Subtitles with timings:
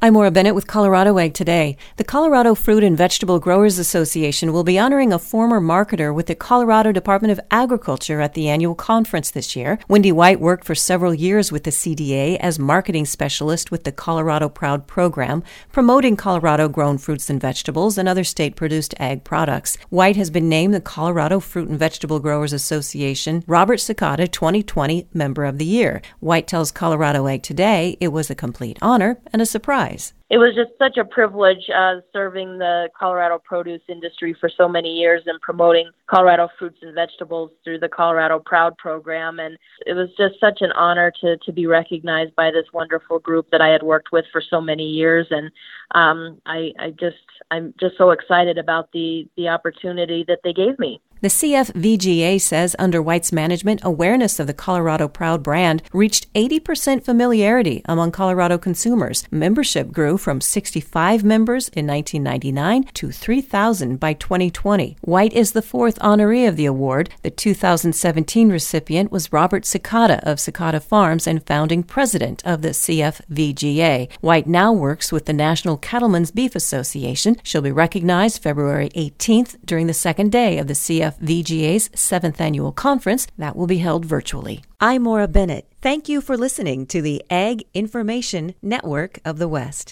[0.00, 1.76] I'm Maura Bennett with Colorado Ag Today.
[1.96, 6.36] The Colorado Fruit and Vegetable Growers Association will be honoring a former marketer with the
[6.36, 9.80] Colorado Department of Agriculture at the annual conference this year.
[9.88, 14.48] Wendy White worked for several years with the CDA as marketing specialist with the Colorado
[14.48, 15.42] Proud program,
[15.72, 19.78] promoting Colorado grown fruits and vegetables and other state produced ag products.
[19.88, 25.44] White has been named the Colorado Fruit and Vegetable Growers Association Robert Sakata 2020 Member
[25.44, 26.00] of the Year.
[26.20, 30.17] White tells Colorado Ag Today it was a complete honor and a surprise guys.
[30.30, 34.90] It was just such a privilege uh, serving the Colorado produce industry for so many
[34.90, 39.38] years and promoting Colorado fruits and vegetables through the Colorado Proud program.
[39.38, 43.50] And it was just such an honor to, to be recognized by this wonderful group
[43.52, 45.26] that I had worked with for so many years.
[45.30, 45.50] And
[45.94, 47.16] um, I, I just,
[47.50, 51.00] I'm just so excited about the, the opportunity that they gave me.
[51.20, 57.82] The CFVGA says under White's management, awareness of the Colorado Proud brand reached 80% familiarity
[57.86, 59.24] among Colorado consumers.
[59.32, 64.96] Membership grew from 65 members in 1999 to 3,000 by 2020.
[65.00, 67.10] White is the fourth honoree of the award.
[67.22, 74.10] The 2017 recipient was Robert Sakata of Sakata Farms and founding president of the CFVGA.
[74.20, 77.36] White now works with the National Cattlemen's Beef Association.
[77.42, 82.72] She'll be recognized February 18th during the second day of the CF VGA's seventh annual
[82.72, 84.62] conference that will be held virtually.
[84.80, 85.66] I'm Maura Bennett.
[85.80, 89.86] Thank you for listening to the Ag Information Network of the West.